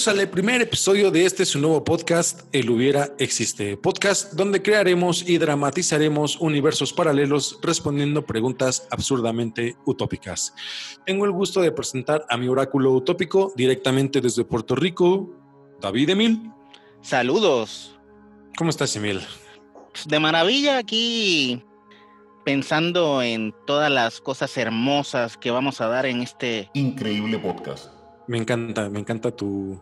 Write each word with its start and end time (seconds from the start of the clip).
Bienvenidos 0.00 0.22
al 0.22 0.30
primer 0.30 0.62
episodio 0.62 1.10
de 1.10 1.26
este 1.26 1.44
su 1.44 1.58
nuevo 1.58 1.84
podcast, 1.84 2.48
El 2.52 2.70
Hubiera 2.70 3.10
Existe, 3.18 3.76
podcast 3.76 4.32
donde 4.32 4.62
crearemos 4.62 5.28
y 5.28 5.36
dramatizaremos 5.36 6.40
universos 6.40 6.94
paralelos 6.94 7.58
respondiendo 7.60 8.24
preguntas 8.24 8.88
absurdamente 8.90 9.76
utópicas. 9.84 10.54
Tengo 11.04 11.26
el 11.26 11.32
gusto 11.32 11.60
de 11.60 11.70
presentar 11.70 12.24
a 12.30 12.38
mi 12.38 12.48
oráculo 12.48 12.92
utópico 12.92 13.52
directamente 13.56 14.22
desde 14.22 14.42
Puerto 14.42 14.74
Rico, 14.74 15.34
David 15.82 16.08
Emil. 16.08 16.50
Saludos. 17.02 17.98
¿Cómo 18.56 18.70
estás, 18.70 18.96
Emil? 18.96 19.20
De 20.06 20.18
maravilla 20.18 20.78
aquí 20.78 21.62
pensando 22.46 23.20
en 23.20 23.54
todas 23.66 23.90
las 23.90 24.22
cosas 24.22 24.56
hermosas 24.56 25.36
que 25.36 25.50
vamos 25.50 25.82
a 25.82 25.88
dar 25.88 26.06
en 26.06 26.22
este 26.22 26.70
increíble 26.72 27.38
podcast 27.38 28.00
me 28.30 28.38
encanta, 28.38 28.88
me 28.88 29.00
encanta 29.00 29.32
tu, 29.32 29.80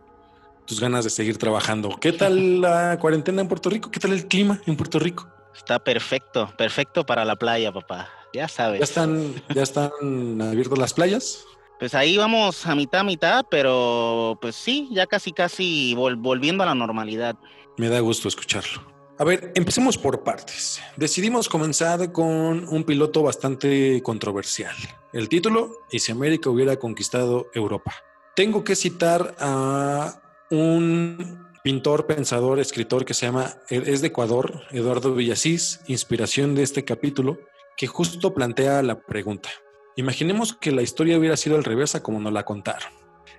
tus 0.68 0.80
ganas 0.80 1.02
de 1.02 1.10
seguir 1.10 1.38
trabajando. 1.38 1.96
¿Qué 1.98 2.12
tal 2.12 2.60
la 2.60 2.98
cuarentena 3.00 3.40
en 3.40 3.48
Puerto 3.48 3.70
Rico? 3.70 3.90
¿Qué 3.90 3.98
tal 3.98 4.12
el 4.12 4.28
clima 4.28 4.60
en 4.66 4.76
Puerto 4.76 4.98
Rico? 4.98 5.26
Está 5.56 5.78
perfecto, 5.78 6.52
perfecto 6.56 7.04
para 7.04 7.24
la 7.24 7.36
playa, 7.36 7.72
papá. 7.72 8.08
Ya 8.34 8.46
sabes. 8.46 8.78
¿Ya 8.78 8.84
están, 8.84 9.34
ya 9.54 9.62
están 9.62 10.40
abiertas 10.40 10.78
las 10.78 10.92
playas? 10.92 11.44
Pues 11.78 11.94
ahí 11.94 12.16
vamos 12.16 12.66
a 12.66 12.74
mitad, 12.74 13.02
mitad, 13.02 13.46
pero 13.50 14.38
pues 14.40 14.54
sí, 14.54 14.88
ya 14.92 15.06
casi, 15.06 15.32
casi 15.32 15.94
volviendo 15.94 16.62
a 16.62 16.66
la 16.66 16.74
normalidad. 16.74 17.36
Me 17.78 17.88
da 17.88 18.00
gusto 18.00 18.28
escucharlo. 18.28 18.82
A 19.18 19.24
ver, 19.24 19.52
empecemos 19.56 19.96
por 19.96 20.22
partes. 20.22 20.80
Decidimos 20.96 21.48
comenzar 21.48 22.12
con 22.12 22.68
un 22.68 22.84
piloto 22.84 23.22
bastante 23.22 24.00
controversial. 24.02 24.76
El 25.12 25.28
título, 25.28 25.72
¿y 25.90 25.98
si 26.00 26.12
América 26.12 26.50
hubiera 26.50 26.76
conquistado 26.76 27.46
Europa? 27.54 27.94
tengo 28.38 28.62
que 28.62 28.76
citar 28.76 29.34
a 29.40 30.20
un 30.50 31.48
pintor, 31.62 32.06
pensador, 32.06 32.60
escritor 32.60 33.04
que 33.04 33.14
se 33.14 33.26
llama, 33.26 33.54
es 33.68 34.00
de 34.00 34.08
Ecuador, 34.08 34.62
Eduardo 34.70 35.14
Villasís, 35.14 35.80
inspiración 35.86 36.54
de 36.54 36.62
este 36.62 36.84
capítulo, 36.84 37.38
que 37.76 37.86
justo 37.86 38.34
plantea 38.34 38.82
la 38.82 39.00
pregunta. 39.00 39.50
Imaginemos 39.96 40.54
que 40.54 40.72
la 40.72 40.82
historia 40.82 41.18
hubiera 41.18 41.36
sido 41.36 41.56
al 41.56 41.64
revés 41.64 41.94
a 41.94 42.02
como 42.02 42.20
nos 42.20 42.32
la 42.32 42.44
contaron. 42.44 42.92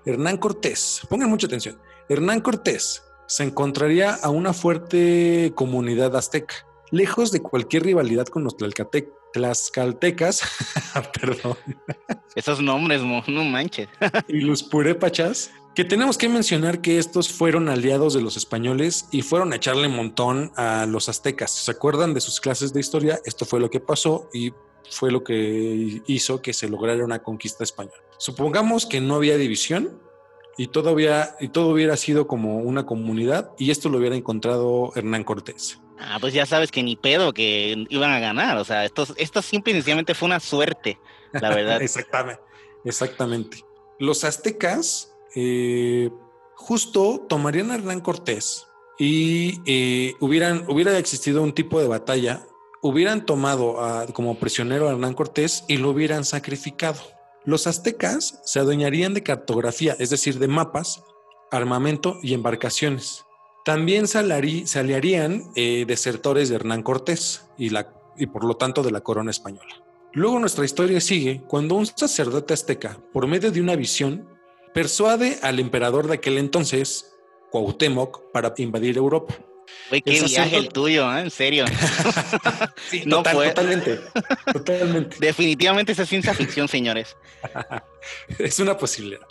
Hernán 0.05 0.37
Cortés, 0.37 1.01
pongan 1.09 1.29
mucha 1.29 1.47
atención, 1.47 1.79
Hernán 2.07 2.41
Cortés 2.41 3.03
se 3.27 3.43
encontraría 3.43 4.13
a 4.15 4.29
una 4.29 4.53
fuerte 4.53 5.51
comunidad 5.55 6.15
azteca, 6.15 6.55
lejos 6.91 7.31
de 7.31 7.41
cualquier 7.41 7.83
rivalidad 7.83 8.27
con 8.27 8.43
los 8.43 8.55
tlaxcaltecas, 9.33 10.41
perdón, 11.19 11.57
esos 12.35 12.61
nombres, 12.61 13.01
no 13.01 13.43
manches. 13.43 13.89
y 14.27 14.41
los 14.41 14.63
purépachas, 14.63 15.51
que 15.75 15.85
tenemos 15.85 16.17
que 16.17 16.29
mencionar 16.29 16.81
que 16.81 16.97
estos 16.97 17.29
fueron 17.29 17.69
aliados 17.69 18.13
de 18.13 18.21
los 18.21 18.37
españoles 18.37 19.07
y 19.11 19.21
fueron 19.21 19.53
a 19.53 19.57
echarle 19.57 19.87
montón 19.87 20.51
a 20.55 20.85
los 20.85 21.09
aztecas. 21.09 21.51
¿Se 21.51 21.71
acuerdan 21.71 22.13
de 22.13 22.21
sus 22.21 22.39
clases 22.39 22.73
de 22.73 22.79
historia? 22.79 23.19
Esto 23.25 23.45
fue 23.45 23.59
lo 23.59 23.69
que 23.69 23.79
pasó 23.79 24.29
y 24.33 24.51
fue 24.89 25.11
lo 25.11 25.23
que 25.23 26.01
hizo 26.07 26.41
que 26.41 26.53
se 26.53 26.67
lograra 26.67 27.05
una 27.05 27.23
conquista 27.23 27.63
española. 27.63 28.01
Supongamos 28.17 28.85
que 28.85 28.99
no 28.99 29.15
había 29.15 29.37
división 29.37 30.01
y 30.57 30.67
todo, 30.67 30.95
y 31.39 31.47
todo 31.49 31.69
hubiera 31.69 31.95
sido 31.95 32.27
como 32.27 32.57
una 32.57 32.85
comunidad 32.85 33.51
y 33.57 33.71
esto 33.71 33.87
lo 33.89 33.99
hubiera 33.99 34.15
encontrado 34.15 34.91
Hernán 34.95 35.23
Cortés. 35.23 35.79
Ah, 35.99 36.17
pues 36.19 36.33
ya 36.33 36.45
sabes 36.45 36.71
que 36.71 36.81
ni 36.81 36.95
pedo 36.95 37.33
que 37.33 37.85
iban 37.89 38.11
a 38.11 38.19
ganar. 38.19 38.57
O 38.57 38.63
sea, 38.63 38.85
esto, 38.85 39.05
esto 39.17 39.41
simple 39.41 39.73
y 39.73 39.75
sencillamente 39.75 40.15
fue 40.15 40.27
una 40.27 40.39
suerte 40.39 40.97
la 41.33 41.49
verdad. 41.55 41.81
exactamente, 41.81 42.41
exactamente. 42.85 43.65
Los 43.99 44.23
aztecas 44.23 45.13
eh, 45.35 46.09
justo 46.55 47.25
tomarían 47.27 47.71
a 47.71 47.75
Hernán 47.75 47.99
Cortés 47.99 48.65
y 48.97 49.59
eh, 49.65 50.15
hubieran, 50.21 50.65
hubiera 50.69 50.97
existido 50.97 51.43
un 51.43 51.53
tipo 51.53 51.81
de 51.81 51.87
batalla, 51.87 52.45
hubieran 52.81 53.25
tomado 53.25 53.77
como 54.13 54.39
prisionero 54.39 54.87
a 54.87 54.91
Hernán 54.91 55.13
Cortés 55.13 55.65
y 55.67 55.77
lo 55.77 55.89
hubieran 55.89 56.23
sacrificado. 56.23 57.01
Los 57.45 57.67
aztecas 57.67 58.41
se 58.45 58.59
adueñarían 58.59 59.13
de 59.13 59.23
cartografía, 59.23 59.95
es 59.99 60.09
decir, 60.09 60.39
de 60.39 60.47
mapas, 60.47 61.03
armamento 61.51 62.19
y 62.21 62.33
embarcaciones. 62.33 63.25
También 63.65 64.07
salirían 64.07 65.51
eh, 65.55 65.85
desertores 65.87 66.49
de 66.49 66.55
Hernán 66.55 66.83
Cortés 66.83 67.45
y, 67.57 67.71
y 68.17 68.25
por 68.27 68.43
lo 68.43 68.55
tanto 68.57 68.83
de 68.83 68.91
la 68.91 69.01
corona 69.01 69.31
española. 69.31 69.83
Luego 70.13 70.39
nuestra 70.39 70.65
historia 70.65 71.01
sigue 71.01 71.43
cuando 71.47 71.75
un 71.75 71.85
sacerdote 71.85 72.53
azteca, 72.53 72.97
por 73.13 73.27
medio 73.27 73.51
de 73.51 73.61
una 73.61 73.75
visión, 73.75 74.27
persuade 74.73 75.37
al 75.43 75.59
emperador 75.59 76.07
de 76.07 76.15
aquel 76.15 76.37
entonces, 76.37 77.15
Cuauhtémoc, 77.51 78.31
para 78.31 78.53
invadir 78.57 78.97
Europa. 78.97 79.35
Güey, 79.89 80.01
qué 80.01 80.21
viaje 80.21 80.57
el 80.57 80.69
tuyo, 80.69 81.11
¿eh? 81.15 81.21
En 81.21 81.31
serio. 81.31 81.65
sí, 82.89 83.03
no 83.05 83.23
totalmente. 83.23 83.99
Totalmente. 84.53 85.17
Definitivamente 85.19 85.93
es 85.93 86.09
ciencia 86.09 86.33
ficción, 86.33 86.67
señores. 86.67 87.17
es 88.39 88.59
una 88.59 88.77
posibilidad. 88.77 89.21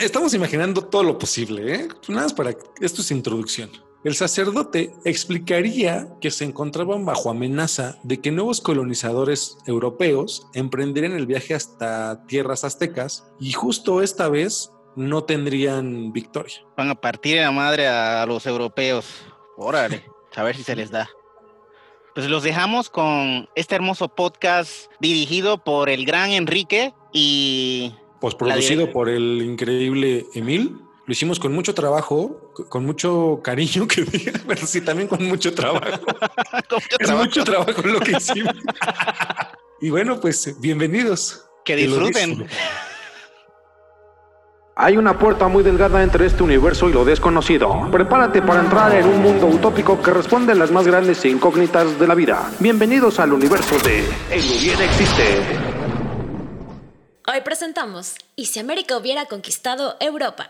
estamos 0.00 0.32
imaginando 0.34 0.82
todo 0.82 1.02
lo 1.02 1.18
posible, 1.18 1.74
¿eh? 1.74 1.88
Nada 2.08 2.22
más 2.22 2.32
para... 2.32 2.54
Esto 2.80 3.02
es 3.02 3.10
introducción. 3.10 3.70
El 4.04 4.14
sacerdote 4.14 4.94
explicaría 5.04 6.08
que 6.20 6.30
se 6.30 6.44
encontraban 6.44 7.04
bajo 7.04 7.28
amenaza 7.28 7.98
de 8.04 8.20
que 8.20 8.30
nuevos 8.30 8.60
colonizadores 8.60 9.58
europeos 9.66 10.46
emprenderían 10.54 11.12
el 11.12 11.26
viaje 11.26 11.54
hasta 11.54 12.24
tierras 12.26 12.62
aztecas 12.62 13.26
y 13.40 13.52
justo 13.52 14.02
esta 14.02 14.28
vez 14.28 14.70
no 14.94 15.24
tendrían 15.24 16.12
victoria. 16.12 16.54
Van 16.76 16.90
a 16.90 16.94
partir 16.94 17.36
de 17.36 17.42
la 17.42 17.50
madre 17.50 17.88
a 17.88 18.24
los 18.26 18.46
europeos. 18.46 19.06
Órale, 19.56 20.04
a 20.34 20.42
ver 20.42 20.56
si 20.56 20.62
se 20.62 20.76
les 20.76 20.90
da. 20.90 21.08
Pues 22.14 22.28
los 22.28 22.42
dejamos 22.42 22.88
con 22.88 23.48
este 23.54 23.74
hermoso 23.74 24.08
podcast 24.08 24.90
dirigido 25.00 25.62
por 25.62 25.90
el 25.90 26.06
gran 26.06 26.30
Enrique 26.30 26.94
y... 27.12 27.94
Pues 28.20 28.34
producido 28.34 28.90
por 28.90 29.08
el 29.10 29.42
increíble 29.42 30.26
Emil 30.34 30.80
lo 31.06 31.12
hicimos 31.12 31.38
con 31.38 31.52
mucho 31.54 31.72
trabajo, 31.72 32.52
con 32.68 32.84
mucho 32.84 33.40
cariño, 33.42 33.86
que 33.86 34.04
pero 34.48 34.66
sí 34.66 34.80
también 34.80 35.06
con 35.06 35.22
mucho 35.24 35.54
trabajo. 35.54 36.04
con 36.68 36.80
mucho 36.80 36.96
es 36.98 37.10
mucho 37.12 37.44
trabajo 37.44 37.82
lo 37.82 38.00
que 38.00 38.12
hicimos. 38.12 38.54
y 39.80 39.90
bueno, 39.90 40.20
pues 40.20 40.60
bienvenidos. 40.60 41.44
Que 41.64 41.76
disfruten. 41.76 42.48
Hay 44.78 44.98
una 44.98 45.18
puerta 45.18 45.48
muy 45.48 45.62
delgada 45.62 46.02
entre 46.02 46.26
este 46.26 46.42
universo 46.42 46.90
y 46.90 46.92
lo 46.92 47.02
desconocido. 47.06 47.88
Prepárate 47.90 48.42
para 48.42 48.60
entrar 48.60 48.94
en 48.94 49.06
un 49.06 49.22
mundo 49.22 49.46
utópico 49.46 50.02
que 50.02 50.10
responde 50.10 50.52
a 50.52 50.54
las 50.54 50.70
más 50.70 50.86
grandes 50.86 51.24
incógnitas 51.24 51.98
de 51.98 52.06
la 52.06 52.14
vida. 52.14 52.50
Bienvenidos 52.58 53.18
al 53.18 53.32
universo 53.32 53.78
de 53.78 54.00
El 54.30 54.42
hubiera 54.42 54.84
existe. 54.84 55.22
Hoy 57.26 57.40
presentamos 57.42 58.16
¿Y 58.36 58.44
si 58.46 58.60
América 58.60 58.98
hubiera 58.98 59.24
conquistado 59.24 59.96
Europa? 59.98 60.46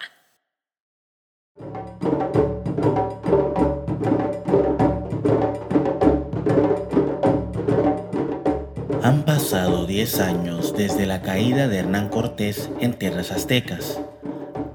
Han 9.05 9.25
pasado 9.25 9.87
10 9.87 10.19
años 10.19 10.75
desde 10.77 11.07
la 11.07 11.23
caída 11.23 11.69
de 11.69 11.79
Hernán 11.79 12.09
Cortés 12.09 12.71
en 12.81 12.99
tierras 12.99 13.31
aztecas. 13.31 14.01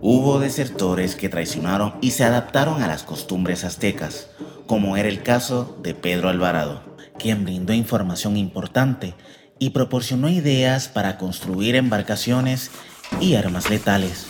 Hubo 0.04 0.40
desertores 0.40 1.16
que 1.16 1.30
traicionaron 1.30 1.94
y 2.02 2.10
se 2.10 2.24
adaptaron 2.24 2.82
a 2.82 2.88
las 2.88 3.04
costumbres 3.04 3.64
aztecas, 3.64 4.32
como 4.66 4.98
era 4.98 5.08
el 5.08 5.22
caso 5.22 5.78
de 5.84 5.94
Pedro 5.94 6.30
Alvarado, 6.30 6.82
quien 7.20 7.44
brindó 7.44 7.74
información 7.74 8.36
importante 8.36 9.14
y 9.60 9.70
proporcionó 9.70 10.28
ideas 10.28 10.88
para 10.88 11.20
construir 11.20 11.76
embarcaciones 11.76 12.72
y 13.20 13.36
armas 13.36 13.70
letales. 13.70 14.26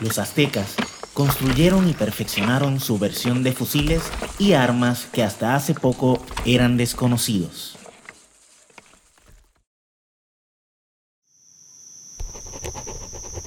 Los 0.00 0.20
aztecas 0.20 0.76
construyeron 1.14 1.88
y 1.88 1.94
perfeccionaron 1.94 2.80
su 2.80 2.98
versión 2.98 3.42
de 3.42 3.52
fusiles 3.52 4.02
y 4.38 4.52
armas 4.52 5.06
que 5.12 5.22
hasta 5.22 5.54
hace 5.54 5.72
poco 5.72 6.20
eran 6.44 6.76
desconocidos. 6.76 7.78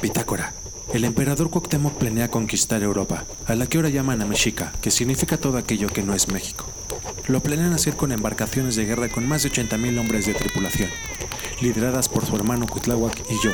Pitácora. 0.02 0.54
El 0.94 1.04
emperador 1.04 1.50
Cuauhtémoc 1.50 1.96
planea 1.96 2.31
conquistar 2.31 2.81
Europa, 2.81 3.25
a 3.46 3.56
la 3.56 3.68
que 3.68 3.78
ahora 3.78 3.90
llaman 3.90 4.22
a 4.22 4.25
Mexica, 4.25 4.72
que 4.81 4.90
significa 4.90 5.38
todo 5.38 5.58
aquello 5.58 5.90
que 5.90 6.02
no 6.02 6.13
es 6.13 6.30
México. 6.30 6.66
Lo 7.28 7.42
planean 7.42 7.74
hacer 7.74 7.98
con 7.98 8.13
embarcaciones 8.13 8.78
de 8.78 8.86
guerra 8.86 9.10
con 9.10 9.28
más 9.28 9.44
de 9.44 9.52
80.000 9.52 10.00
hombres 10.00 10.25
de 10.25 10.34
tripulación, 10.34 10.90
lideradas 11.60 12.08
por 12.08 12.25
su 12.25 12.36
hermano 12.38 12.68
Cuitláhuac 12.68 13.20
y 13.30 13.36
yo, 13.44 13.52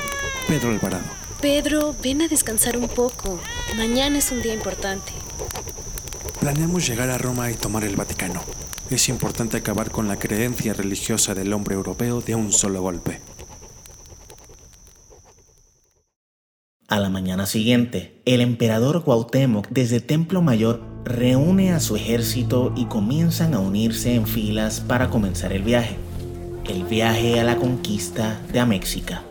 Pedro 0.47 0.69
Alvarado. 0.69 1.22
Pedro, 1.43 1.93
ven 2.01 2.21
a 2.21 2.29
descansar 2.29 2.77
un 2.77 2.87
poco. 2.87 3.37
Mañana 3.75 4.17
es 4.17 4.31
un 4.31 4.41
día 4.41 4.53
importante. 4.53 5.11
Planeamos 6.39 6.87
llegar 6.87 7.09
a 7.09 7.17
Roma 7.17 7.51
y 7.51 7.55
tomar 7.55 7.83
el 7.83 7.97
Vaticano. 7.97 8.41
Es 8.89 9.09
importante 9.09 9.57
acabar 9.57 9.91
con 9.91 10.07
la 10.07 10.17
creencia 10.17 10.73
religiosa 10.73 11.35
del 11.35 11.51
hombre 11.51 11.75
europeo 11.75 12.21
de 12.21 12.35
un 12.35 12.53
solo 12.53 12.81
golpe. 12.81 13.19
A 16.87 17.01
la 17.01 17.09
mañana 17.09 17.45
siguiente, 17.45 18.21
el 18.23 18.39
emperador 18.39 19.03
Cuauhtémoc 19.03 19.67
desde 19.67 19.99
Templo 19.99 20.41
Mayor 20.41 20.81
reúne 21.03 21.73
a 21.73 21.81
su 21.81 21.97
ejército 21.97 22.71
y 22.77 22.85
comienzan 22.85 23.53
a 23.53 23.59
unirse 23.59 24.15
en 24.15 24.27
filas 24.27 24.79
para 24.79 25.09
comenzar 25.09 25.51
el 25.51 25.63
viaje. 25.63 25.97
El 26.63 26.85
viaje 26.85 27.41
a 27.41 27.43
la 27.43 27.57
conquista 27.57 28.39
de 28.53 28.61
Améxica. 28.61 29.23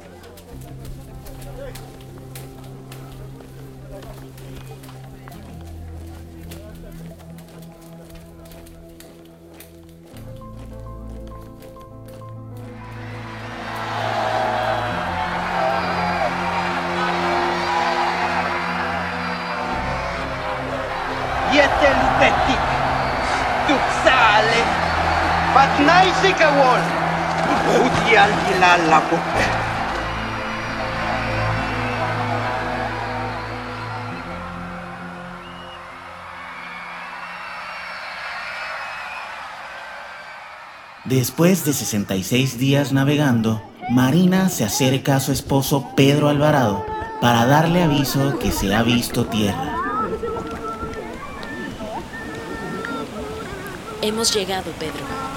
Después 41.04 41.64
de 41.64 41.72
66 41.72 42.58
días 42.58 42.92
navegando, 42.92 43.62
Marina 43.90 44.48
se 44.48 44.64
acerca 44.64 45.16
a 45.16 45.20
su 45.20 45.32
esposo 45.32 45.90
Pedro 45.94 46.28
Alvarado 46.28 46.86
para 47.20 47.44
darle 47.44 47.82
aviso 47.82 48.38
que 48.38 48.50
se 48.50 48.74
ha 48.74 48.82
visto 48.82 49.26
tierra. 49.26 49.76
Hemos 54.00 54.34
llegado, 54.34 54.70
Pedro. 54.78 55.31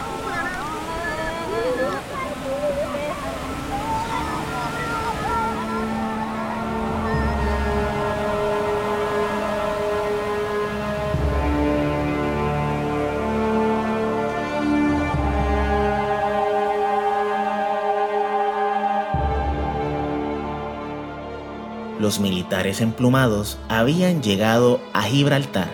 Los 22.06 22.20
militares 22.20 22.82
emplumados 22.82 23.58
habían 23.68 24.22
llegado 24.22 24.80
a 24.94 25.02
Gibraltar. 25.02 25.72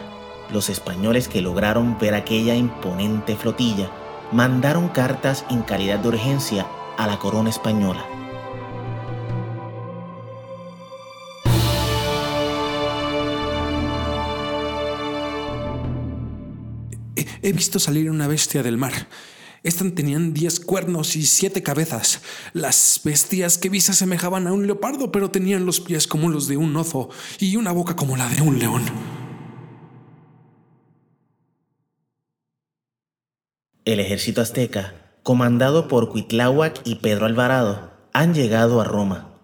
Los 0.49 0.69
españoles 0.69 1.27
que 1.27 1.41
lograron 1.41 1.99
ver 1.99 2.15
aquella 2.15 2.55
imponente 2.55 3.35
flotilla 3.35 3.91
mandaron 4.31 4.87
cartas 4.87 5.43
en 5.49 5.61
calidad 5.61 5.99
de 5.99 6.07
urgencia 6.07 6.67
a 6.97 7.05
la 7.05 7.19
corona 7.19 7.49
española. 7.49 8.05
He 17.41 17.51
visto 17.51 17.77
salir 17.77 18.09
una 18.09 18.27
bestia 18.27 18.63
del 18.63 18.77
mar. 18.77 18.93
Estas 19.63 19.93
tenían 19.93 20.33
diez 20.33 20.59
cuernos 20.59 21.15
y 21.15 21.23
siete 21.23 21.61
cabezas. 21.61 22.21
Las 22.53 22.99
bestias 23.03 23.59
que 23.59 23.69
vi 23.69 23.79
se 23.79 23.91
asemejaban 23.91 24.47
a 24.47 24.53
un 24.53 24.65
leopardo, 24.65 25.11
pero 25.11 25.29
tenían 25.29 25.67
los 25.67 25.79
pies 25.79 26.07
como 26.07 26.29
los 26.29 26.47
de 26.47 26.57
un 26.57 26.75
ozo 26.75 27.09
y 27.39 27.55
una 27.57 27.71
boca 27.71 27.95
como 27.95 28.17
la 28.17 28.27
de 28.27 28.41
un 28.41 28.57
león. 28.57 28.81
El 33.85 33.99
ejército 33.99 34.41
azteca, 34.41 34.95
comandado 35.21 35.87
por 35.87 36.09
Cuitláhuac 36.09 36.81
y 36.83 36.95
Pedro 36.95 37.27
Alvarado, 37.27 37.91
han 38.13 38.33
llegado 38.33 38.81
a 38.81 38.83
Roma, 38.83 39.37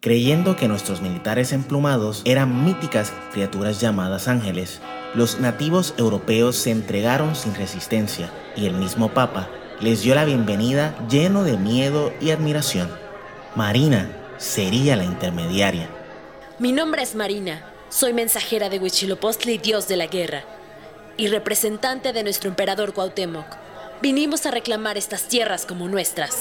creyendo 0.00 0.54
que 0.54 0.68
nuestros 0.68 1.00
militares 1.00 1.52
emplumados 1.52 2.22
eran 2.24 2.64
míticas 2.64 3.12
criaturas 3.32 3.80
llamadas 3.80 4.28
ángeles. 4.28 4.80
Los 5.16 5.40
nativos 5.40 5.94
europeos 5.96 6.54
se 6.56 6.70
entregaron 6.70 7.34
sin 7.34 7.54
resistencia 7.54 8.32
y 8.56 8.66
el 8.66 8.74
mismo 8.74 9.12
Papa 9.12 9.48
les 9.80 10.02
dio 10.02 10.14
la 10.14 10.24
bienvenida 10.24 10.94
lleno 11.08 11.44
de 11.44 11.56
miedo 11.56 12.12
y 12.20 12.30
admiración. 12.30 12.90
Marina 13.54 14.08
sería 14.38 14.96
la 14.96 15.04
intermediaria. 15.04 15.88
Mi 16.58 16.72
nombre 16.72 17.02
es 17.02 17.14
Marina. 17.14 17.70
Soy 17.88 18.12
mensajera 18.12 18.68
de 18.68 18.78
Huitzilopochtli, 18.78 19.58
dios 19.58 19.88
de 19.88 19.96
la 19.96 20.06
guerra, 20.06 20.44
y 21.16 21.28
representante 21.28 22.12
de 22.12 22.22
nuestro 22.22 22.48
emperador 22.48 22.92
Cuauhtémoc. 22.92 23.46
Vinimos 24.02 24.46
a 24.46 24.50
reclamar 24.50 24.96
estas 24.98 25.28
tierras 25.28 25.66
como 25.66 25.88
nuestras. 25.88 26.36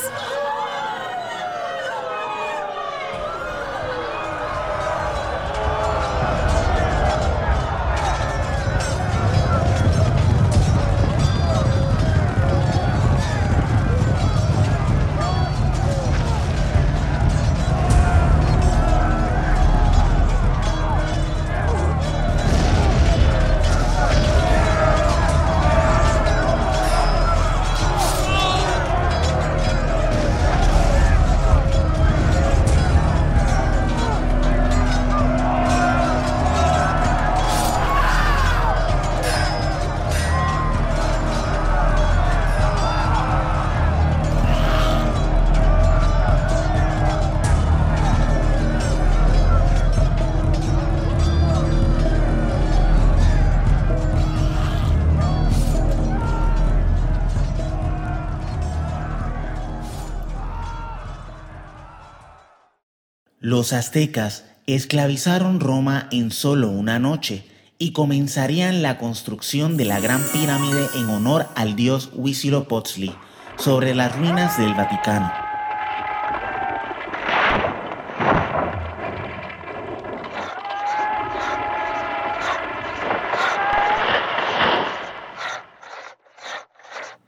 Los 63.64 63.72
aztecas 63.72 64.44
esclavizaron 64.68 65.62
Roma 65.62 66.10
en 66.12 66.32
solo 66.32 66.70
una 66.70 67.00
noche 67.00 67.46
y 67.80 67.94
comenzarían 67.94 68.82
la 68.82 68.98
construcción 68.98 69.78
de 69.78 69.86
la 69.86 70.02
Gran 70.02 70.22
Pirámide 70.34 70.86
en 70.98 71.06
honor 71.06 71.48
al 71.56 71.78
dios 71.78 72.10
Huitzilopochtli 72.12 73.16
sobre 73.56 73.96
las 73.96 74.18
ruinas 74.18 74.58
del 74.58 74.74
Vaticano. 74.74 75.32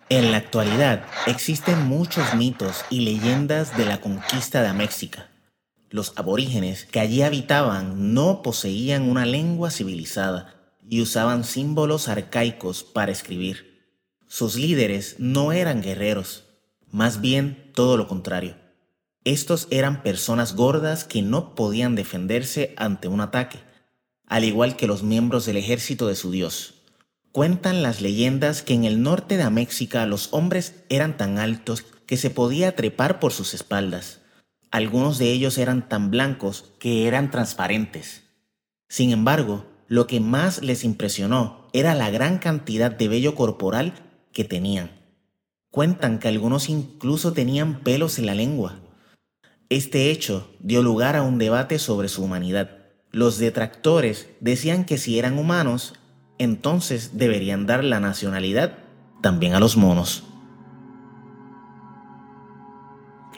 En 0.10 0.34
la 0.34 0.38
actualidad 0.40 1.06
existen 1.28 1.88
muchos 1.88 2.36
mitos 2.36 2.84
y 2.90 3.06
leyendas 3.06 3.78
de 3.78 3.86
la 3.86 4.02
conquista 4.02 4.62
de 4.62 4.74
México. 4.74 5.22
Los 5.96 6.12
aborígenes 6.18 6.84
que 6.84 7.00
allí 7.00 7.22
habitaban 7.22 8.14
no 8.14 8.42
poseían 8.42 9.04
una 9.04 9.26
lengua 9.26 9.72
civilizada 9.72 10.54
y 10.90 11.00
usaban 11.00 11.46
símbolos 11.46 12.10
arcaicos 12.10 12.84
para 12.84 13.14
escribir. 13.14 13.88
Sus 14.28 14.56
líderes 14.56 15.16
no 15.20 15.54
eran 15.54 15.82
guerreros, 15.82 16.44
más 16.92 17.22
bien 17.22 17.72
todo 17.74 17.96
lo 17.96 18.10
contrario. 18.10 18.58
Estos 19.24 19.70
eran 19.72 20.04
personas 20.04 20.58
gordas 20.58 21.06
que 21.06 21.22
no 21.22 21.56
podían 21.56 21.96
defenderse 21.96 22.74
ante 22.76 23.08
un 23.08 23.22
ataque, 23.22 23.60
al 24.28 24.44
igual 24.44 24.76
que 24.76 24.88
los 24.88 25.02
miembros 25.02 25.46
del 25.46 25.56
ejército 25.56 26.08
de 26.08 26.18
su 26.18 26.30
dios. 26.30 26.74
Cuentan 27.32 27.84
las 27.84 28.02
leyendas 28.02 28.64
que 28.64 28.74
en 28.74 28.84
el 28.84 29.02
norte 29.02 29.38
de 29.38 29.44
Améxica 29.44 30.06
los 30.06 30.28
hombres 30.34 30.76
eran 30.90 31.16
tan 31.16 31.40
altos 31.40 31.86
que 32.06 32.18
se 32.18 32.32
podía 32.32 32.76
trepar 32.76 33.22
por 33.22 33.32
sus 33.32 33.54
espaldas. 33.54 34.20
Algunos 34.76 35.18
de 35.20 35.32
ellos 35.32 35.58
eran 35.58 35.88
tan 35.88 36.12
blancos 36.12 36.74
que 36.80 37.08
eran 37.08 37.32
transparentes. 37.32 38.24
Sin 38.90 39.12
embargo, 39.12 39.66
lo 39.88 40.06
que 40.06 40.20
más 40.20 40.62
les 40.62 40.84
impresionó 40.84 41.70
era 41.72 41.96
la 41.96 42.10
gran 42.10 42.40
cantidad 42.40 42.92
de 42.92 43.08
vello 43.08 43.36
corporal 43.36 43.94
que 44.34 44.44
tenían. 44.44 44.92
Cuentan 45.72 46.20
que 46.20 46.28
algunos 46.28 46.68
incluso 46.68 47.32
tenían 47.32 47.84
pelos 47.84 48.20
en 48.20 48.26
la 48.26 48.36
lengua. 48.36 48.82
Este 49.70 50.12
hecho 50.12 50.52
dio 50.60 50.84
lugar 50.84 51.16
a 51.16 51.24
un 51.24 51.38
debate 51.38 51.80
sobre 51.80 52.10
su 52.10 52.22
humanidad. 52.26 52.72
Los 53.12 53.38
detractores 53.38 54.28
decían 54.42 54.84
que 54.84 54.98
si 54.98 55.18
eran 55.18 55.40
humanos, 55.40 55.94
entonces 56.38 57.12
deberían 57.14 57.66
dar 57.66 57.86
la 57.86 58.02
nacionalidad 58.02 58.80
también 59.22 59.54
a 59.54 59.62
los 59.62 59.78
monos. 59.78 60.26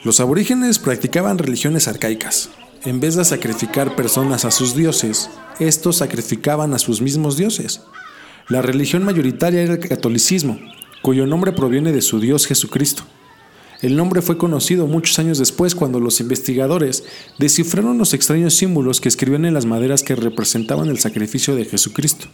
Los 0.04 0.20
aborígenes 0.20 0.78
practicaban 0.78 1.38
religiones 1.38 1.88
arcaicas. 1.88 2.50
En 2.84 3.00
vez 3.00 3.16
de 3.16 3.24
sacrificar 3.24 3.96
personas 3.96 4.44
a 4.44 4.52
sus 4.52 4.76
dioses, 4.76 5.28
estos 5.58 5.96
sacrificaban 5.96 6.72
a 6.72 6.78
sus 6.78 7.00
mismos 7.00 7.36
dioses. 7.36 7.80
La 8.48 8.62
religión 8.62 9.02
mayoritaria 9.02 9.60
era 9.62 9.74
el 9.74 9.80
catolicismo, 9.80 10.56
cuyo 11.02 11.26
nombre 11.26 11.52
proviene 11.52 11.90
de 11.92 12.00
su 12.00 12.20
Dios 12.20 12.46
Jesucristo. 12.46 13.02
El 13.82 13.96
nombre 13.96 14.22
fue 14.22 14.38
conocido 14.38 14.86
muchos 14.86 15.18
años 15.18 15.38
después 15.38 15.74
cuando 15.74 15.98
los 15.98 16.20
investigadores 16.20 17.04
descifraron 17.38 17.98
los 17.98 18.14
extraños 18.14 18.54
símbolos 18.54 19.00
que 19.00 19.08
escribían 19.08 19.46
en 19.46 19.54
las 19.54 19.66
maderas 19.66 20.04
que 20.04 20.14
representaban 20.14 20.88
el 20.88 21.00
sacrificio 21.00 21.56
de 21.56 21.64
Jesucristo. 21.64 22.28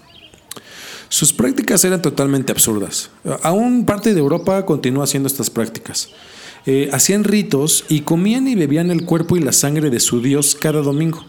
Sus 1.09 1.33
prácticas 1.33 1.85
eran 1.85 2.03
totalmente 2.03 2.53
absurdas. 2.53 3.11
Aún 3.43 3.87
parte 3.87 4.13
de 4.13 4.21
Europa 4.21 4.65
continúa 4.67 5.05
haciendo 5.05 5.29
estas 5.29 5.49
prácticas. 5.49 6.11
Eh, 6.67 6.89
hacían 6.93 7.25
ritos 7.25 7.85
y 7.89 8.01
comían 8.01 8.49
y 8.49 8.55
bebían 8.55 8.91
el 8.91 9.05
cuerpo 9.05 9.37
y 9.37 9.41
la 9.41 9.53
sangre 9.53 9.91
de 9.91 10.01
su 10.01 10.23
Dios 10.23 10.57
cada 10.59 10.81
domingo. 10.81 11.25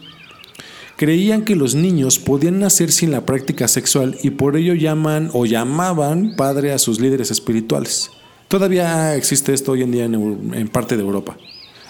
Creían 0.96 1.44
que 1.44 1.56
los 1.56 1.74
niños 1.74 2.18
podían 2.18 2.58
nacer 2.58 2.90
sin 2.90 3.10
la 3.10 3.26
práctica 3.26 3.68
sexual 3.68 4.16
y 4.22 4.30
por 4.30 4.56
ello 4.56 4.72
llaman 4.72 5.28
o 5.34 5.44
llamaban 5.44 6.36
padre 6.36 6.72
a 6.72 6.78
sus 6.78 7.00
líderes 7.00 7.30
espirituales. 7.30 8.10
Todavía 8.48 9.14
existe 9.14 9.52
esto 9.52 9.72
hoy 9.72 9.82
en 9.82 9.92
día 9.92 10.04
en, 10.04 10.68
parte 10.68 10.96
de 10.96 11.02
Europa. 11.02 11.36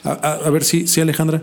A, 0.03 0.50
ver 0.50 0.65
si, 0.65 0.88
sí, 0.88 1.00
Alejandra. 1.00 1.43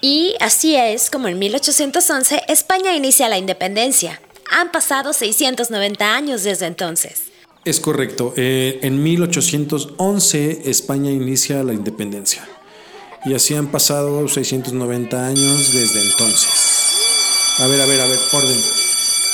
Y 0.00 0.34
así 0.38 0.76
es 0.76 1.10
como 1.10 1.26
en 1.28 1.38
1811 1.38 2.42
España 2.46 2.94
inicia 2.94 3.28
la 3.28 3.38
independencia. 3.38 4.20
Han 4.52 4.70
pasado 4.70 5.12
690 5.12 6.14
años 6.14 6.44
desde 6.44 6.66
entonces. 6.66 7.29
Es 7.64 7.78
correcto. 7.78 8.32
Eh, 8.36 8.78
en 8.82 9.02
1811 9.02 10.70
España 10.70 11.10
inicia 11.10 11.62
la 11.62 11.74
independencia. 11.74 12.42
Y 13.26 13.34
así 13.34 13.54
han 13.54 13.66
pasado 13.66 14.26
690 14.26 15.26
años 15.26 15.74
desde 15.74 16.00
entonces. 16.00 17.58
A 17.58 17.66
ver, 17.66 17.82
a 17.82 17.86
ver, 17.86 18.00
a 18.00 18.06
ver, 18.06 18.18
orden. 18.32 18.58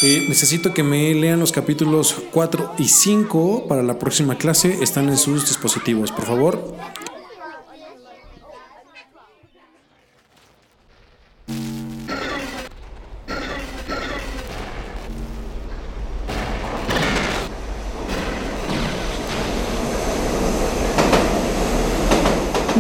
Eh, 0.03 0.27
necesito 0.29 0.75
que 0.75 0.83
me 0.83 1.15
lean 1.15 1.39
los 1.39 1.53
capítulos 1.53 2.17
4 2.33 2.75
y 2.79 2.89
5 2.89 3.69
para 3.69 3.85
la 3.85 3.97
próxima 3.99 4.37
clase. 4.37 4.77
Están 4.83 5.09
en 5.09 5.19
sus 5.19 5.49
dispositivos, 5.49 6.11
por 6.11 6.27
favor. 6.27 6.75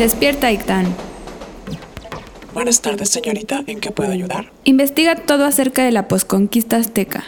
Despierta, 0.07 0.53
Ictán. 0.53 0.95
Buenas 2.55 2.81
tardes, 2.81 3.09
señorita. 3.09 3.65
¿En 3.67 3.81
qué 3.81 3.91
puedo 3.91 4.13
ayudar? 4.13 4.53
Investiga 4.63 5.17
todo 5.17 5.45
acerca 5.45 5.85
de 5.85 5.91
la 5.91 6.07
posconquista 6.07 6.77
azteca. 6.77 7.25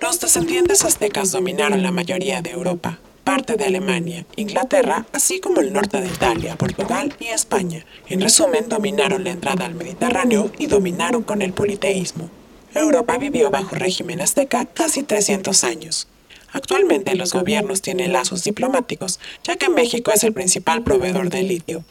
Los 0.00 0.20
descendientes 0.20 0.84
aztecas 0.84 1.32
dominaron 1.32 1.82
la 1.82 1.90
mayoría 1.90 2.40
de 2.40 2.50
Europa, 2.50 3.00
parte 3.24 3.56
de 3.56 3.64
Alemania, 3.64 4.24
Inglaterra, 4.36 5.06
así 5.12 5.40
como 5.40 5.60
el 5.60 5.72
norte 5.72 6.00
de 6.00 6.06
Italia, 6.06 6.54
Portugal 6.54 7.12
y 7.18 7.24
España. 7.24 7.84
En 8.06 8.20
resumen, 8.20 8.68
dominaron 8.68 9.24
la 9.24 9.30
entrada 9.30 9.66
al 9.66 9.74
Mediterráneo 9.74 10.52
y 10.56 10.68
dominaron 10.68 11.24
con 11.24 11.42
el 11.42 11.52
politeísmo. 11.52 12.30
Europa 12.76 13.18
vivió 13.18 13.50
bajo 13.50 13.74
régimen 13.74 14.20
azteca 14.20 14.66
casi 14.66 15.02
300 15.02 15.64
años. 15.64 16.06
Actualmente 16.52 17.14
los 17.14 17.32
gobiernos 17.32 17.82
tienen 17.82 18.12
lazos 18.12 18.44
diplomáticos, 18.44 19.20
ya 19.44 19.56
que 19.56 19.68
México 19.68 20.10
es 20.12 20.24
el 20.24 20.32
principal 20.32 20.82
proveedor 20.82 21.30
de 21.30 21.42
litio. 21.42 21.84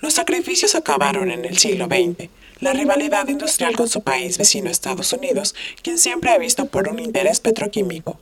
Los 0.00 0.14
sacrificios 0.14 0.74
acabaron 0.74 1.30
en 1.30 1.44
el 1.44 1.58
siglo 1.58 1.86
XX. 1.86 2.28
La 2.60 2.72
rivalidad 2.72 3.26
industrial 3.28 3.76
con 3.76 3.88
su 3.88 4.02
país 4.02 4.38
vecino 4.38 4.70
Estados 4.70 5.12
Unidos, 5.12 5.54
quien 5.82 5.98
siempre 5.98 6.30
ha 6.30 6.38
visto 6.38 6.66
por 6.66 6.88
un 6.88 6.98
interés 6.98 7.40
petroquímico. 7.40 8.18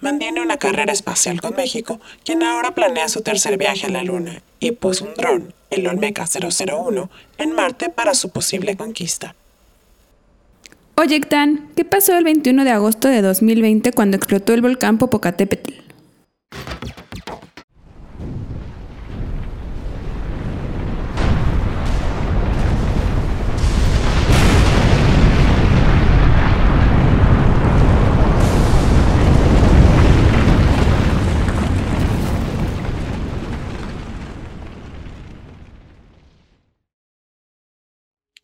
Mantiene 0.00 0.40
una 0.40 0.58
carrera 0.58 0.92
espacial 0.92 1.40
con 1.40 1.56
México, 1.56 2.00
quien 2.24 2.42
ahora 2.42 2.74
planea 2.74 3.08
su 3.08 3.22
tercer 3.22 3.58
viaje 3.58 3.86
a 3.86 3.90
la 3.90 4.04
Luna 4.04 4.42
y 4.60 4.72
puso 4.72 5.04
un 5.04 5.14
dron, 5.14 5.54
el 5.70 5.86
Olmeca 5.86 6.26
001, 6.26 7.10
en 7.38 7.52
Marte 7.52 7.88
para 7.88 8.14
su 8.14 8.30
posible 8.30 8.76
conquista. 8.76 9.34
Oye, 11.00 11.20
Tan, 11.20 11.68
¿qué 11.76 11.84
pasó 11.84 12.18
el 12.18 12.24
21 12.24 12.64
de 12.64 12.72
agosto 12.72 13.06
de 13.06 13.22
2020 13.22 13.92
cuando 13.92 14.16
explotó 14.16 14.52
el 14.52 14.62
volcán 14.62 14.98
Popocatépetl? 14.98 15.74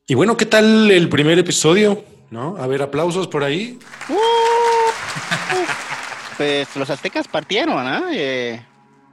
Y 0.06 0.14
bueno, 0.14 0.36
¿qué 0.36 0.46
tal 0.46 0.88
el 0.92 1.08
primer 1.08 1.36
episodio? 1.40 2.13
¿No? 2.30 2.56
A 2.56 2.66
ver, 2.66 2.82
aplausos 2.82 3.28
por 3.28 3.44
ahí. 3.44 3.78
pues 6.36 6.74
los 6.76 6.90
aztecas 6.90 7.28
partieron, 7.28 7.84
¿no? 7.84 8.10
Eh, 8.12 8.64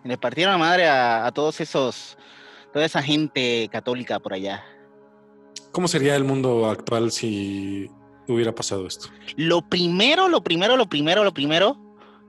le 0.04 0.18
partieron 0.18 0.54
a 0.56 0.58
madre 0.58 0.88
a, 0.88 1.32
todos 1.34 1.62
esos, 1.62 2.18
toda 2.74 2.86
esa 2.86 3.02
gente 3.02 3.70
católica 3.72 4.20
por 4.20 4.34
allá. 4.34 4.64
¿Cómo 5.72 5.88
sería 5.88 6.16
el 6.16 6.24
mundo 6.24 6.70
actual 6.70 7.12
si 7.12 7.90
hubiera 8.28 8.54
pasado 8.54 8.88
esto? 8.88 9.10
Lo 9.36 9.62
primero, 9.62 10.28
lo 10.28 10.44
primero, 10.44 10.76
lo 10.76 10.88
primero, 10.88 11.24
lo 11.24 11.34
primero 11.34 11.78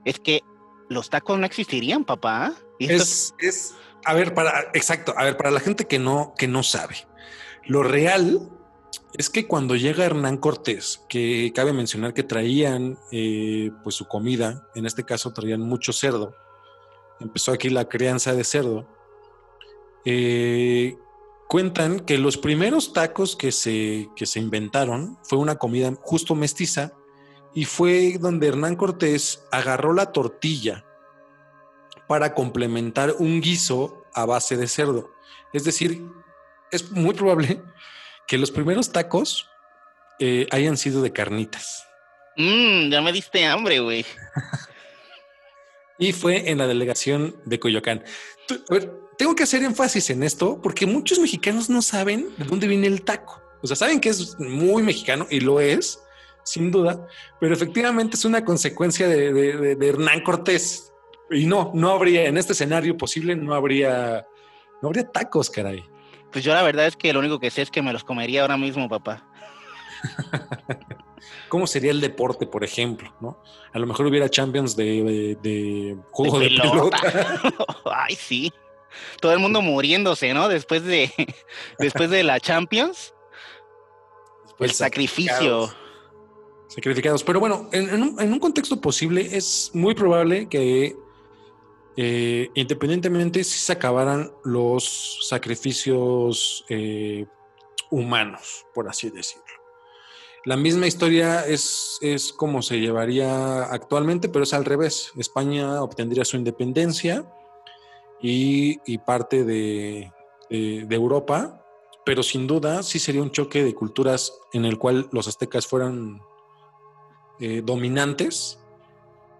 es 0.05 0.19
que 0.19 0.41
los 0.89 1.09
tacos 1.09 1.39
no 1.39 1.45
existirían, 1.45 2.03
papá. 2.03 2.53
Es, 2.79 3.33
es, 3.39 3.75
a 4.05 4.13
ver, 4.13 4.33
para, 4.33 4.69
exacto, 4.73 5.13
a 5.17 5.23
ver, 5.23 5.37
para 5.37 5.51
la 5.51 5.59
gente 5.59 5.85
que 5.85 5.99
no, 5.99 6.33
que 6.37 6.47
no 6.47 6.63
sabe, 6.63 6.95
lo 7.65 7.83
real 7.83 8.49
es 9.13 9.29
que 9.29 9.47
cuando 9.47 9.75
llega 9.75 10.05
Hernán 10.05 10.37
Cortés, 10.37 11.03
que 11.07 11.51
cabe 11.55 11.71
mencionar 11.71 12.13
que 12.13 12.23
traían 12.23 12.97
eh, 13.11 13.71
pues 13.83 13.95
su 13.95 14.07
comida, 14.07 14.67
en 14.73 14.85
este 14.85 15.03
caso 15.03 15.33
traían 15.33 15.61
mucho 15.61 15.93
cerdo, 15.93 16.35
empezó 17.19 17.51
aquí 17.51 17.69
la 17.69 17.87
crianza 17.87 18.33
de 18.33 18.43
cerdo, 18.43 18.87
eh, 20.03 20.97
cuentan 21.47 21.99
que 21.99 22.17
los 22.17 22.37
primeros 22.37 22.91
tacos 22.91 23.35
que 23.35 23.51
se, 23.51 24.09
que 24.15 24.25
se 24.25 24.39
inventaron 24.39 25.19
fue 25.23 25.37
una 25.37 25.55
comida 25.55 25.93
justo 26.01 26.33
mestiza 26.33 26.93
y 27.53 27.65
fue 27.65 28.17
donde 28.19 28.47
Hernán 28.47 28.75
Cortés 28.75 29.45
agarró 29.51 29.93
la 29.93 30.11
tortilla 30.11 30.85
para 32.07 32.33
complementar 32.33 33.15
un 33.19 33.41
guiso 33.41 34.03
a 34.13 34.25
base 34.25 34.57
de 34.57 34.67
cerdo. 34.67 35.11
Es 35.53 35.63
decir, 35.63 36.03
es 36.71 36.91
muy 36.91 37.13
probable 37.13 37.61
que 38.27 38.37
los 38.37 38.51
primeros 38.51 38.91
tacos 38.91 39.49
eh, 40.19 40.47
hayan 40.51 40.77
sido 40.77 41.01
de 41.01 41.11
carnitas. 41.11 41.87
Mmm, 42.37 42.89
ya 42.89 43.01
me 43.01 43.11
diste 43.11 43.45
hambre, 43.45 43.79
güey. 43.79 44.05
y 45.99 46.13
fue 46.13 46.49
en 46.49 46.57
la 46.57 46.67
delegación 46.67 47.35
de 47.45 47.59
Coyoacán. 47.59 48.03
A 48.69 48.73
ver, 48.73 48.91
tengo 49.17 49.35
que 49.35 49.43
hacer 49.43 49.63
énfasis 49.63 50.09
en 50.09 50.23
esto 50.23 50.61
porque 50.61 50.85
muchos 50.85 51.19
mexicanos 51.19 51.69
no 51.69 51.81
saben 51.81 52.29
de 52.37 52.45
dónde 52.45 52.67
viene 52.67 52.87
el 52.87 53.03
taco. 53.03 53.41
O 53.61 53.67
sea, 53.67 53.75
saben 53.75 53.99
que 53.99 54.09
es 54.09 54.37
muy 54.39 54.83
mexicano 54.83 55.27
y 55.29 55.39
lo 55.39 55.59
es, 55.59 56.01
sin 56.43 56.71
duda, 56.71 57.07
pero 57.39 57.53
efectivamente 57.53 58.17
es 58.17 58.25
una 58.25 58.43
consecuencia 58.43 59.07
de, 59.07 59.31
de 59.75 59.87
Hernán 59.87 60.21
Cortés. 60.21 60.91
Y 61.29 61.45
no, 61.45 61.71
no 61.73 61.91
habría, 61.91 62.25
en 62.25 62.37
este 62.37 62.53
escenario 62.53 62.97
posible, 62.97 63.35
no 63.35 63.53
habría, 63.53 64.27
no 64.81 64.89
habría 64.89 65.09
tacos, 65.09 65.49
caray. 65.49 65.83
Pues 66.33 66.43
yo 66.43 66.53
la 66.53 66.63
verdad 66.63 66.87
es 66.87 66.97
que 66.97 67.13
lo 67.13 67.19
único 67.19 67.39
que 67.39 67.51
sé 67.51 67.61
es 67.61 67.69
que 67.69 67.83
me 67.83 67.93
los 67.93 68.03
comería 68.03 68.41
ahora 68.41 68.57
mismo, 68.57 68.89
papá. 68.89 69.23
¿Cómo 71.47 71.67
sería 71.67 71.91
el 71.91 72.01
deporte, 72.01 72.47
por 72.47 72.63
ejemplo? 72.63 73.13
¿no? 73.21 73.37
A 73.71 73.77
lo 73.77 73.85
mejor 73.85 74.07
hubiera 74.07 74.27
Champions 74.27 74.75
de, 74.75 75.37
de, 75.41 75.95
juego 76.09 76.39
de, 76.39 76.47
pelota. 76.47 76.97
Ay, 77.85 78.15
sí. 78.15 78.51
Todo 79.21 79.31
el 79.33 79.39
mundo 79.39 79.61
muriéndose, 79.61 80.33
¿no? 80.33 80.49
Después 80.49 80.83
de, 80.83 81.11
después 81.77 82.09
de 82.09 82.23
la 82.23 82.39
Champions. 82.39 83.13
el 84.59 84.71
sacrificio. 84.71 85.71
sacrificados. 86.67 87.23
Pero 87.23 87.39
bueno, 87.39 87.69
en, 87.71 87.89
en 87.89 88.01
un, 88.01 88.19
en 88.19 88.33
un 88.33 88.39
contexto 88.39 88.81
posible 88.81 89.37
es 89.37 89.69
muy 89.75 89.93
probable 89.93 90.49
que 90.49 90.95
eh, 91.97 92.49
independientemente 92.55 93.43
si 93.43 93.59
se 93.59 93.73
acabaran 93.73 94.31
los 94.43 95.19
sacrificios 95.27 96.65
eh, 96.69 97.25
humanos, 97.91 98.65
por 98.73 98.87
así 98.87 99.09
decirlo. 99.09 99.43
La 100.45 100.57
misma 100.57 100.87
historia 100.87 101.45
es, 101.45 101.97
es 102.01 102.33
como 102.33 102.61
se 102.61 102.79
llevaría 102.79 103.63
actualmente, 103.63 104.27
pero 104.27 104.43
es 104.43 104.53
al 104.53 104.65
revés. 104.65 105.13
España 105.15 105.81
obtendría 105.81 106.25
su 106.25 106.35
independencia 106.35 107.25
y, 108.21 108.97
parte 108.99 109.45
de 109.45 110.11
Europa, 110.49 111.63
pero 112.05 112.23
sin 112.23 112.47
duda 112.47 112.83
sí 112.83 112.99
sería 112.99 113.21
un 113.21 113.31
choque 113.31 113.63
de 113.63 113.73
culturas 113.73 114.33
en 114.51 114.65
el 114.65 114.77
cual 114.77 115.07
los 115.11 115.27
aztecas 115.27 115.67
fueran 115.67 116.21
eh, 117.39 117.61
dominantes 117.63 118.59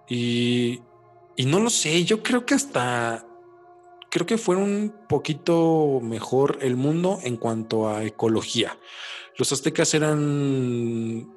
y, 0.09 0.81
y 1.35 1.45
no 1.45 1.59
lo 1.59 1.69
sé, 1.69 2.03
yo 2.05 2.21
creo 2.23 2.45
que 2.45 2.53
hasta 2.55 3.25
creo 4.11 4.25
que 4.27 4.37
fue 4.37 4.55
un 4.55 4.93
poquito 5.09 5.99
mejor 6.01 6.59
el 6.61 6.75
mundo 6.75 7.19
en 7.23 7.37
cuanto 7.37 7.87
a 7.89 8.03
ecología. 8.03 8.77
Los 9.37 9.51
aztecas 9.51 9.93
eran 9.95 11.27